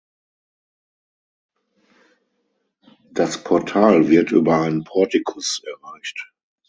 [3.11, 6.33] Das Portal wird über einen Portikus erreicht.